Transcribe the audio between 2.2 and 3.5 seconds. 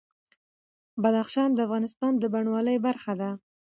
بڼوالۍ برخه ده.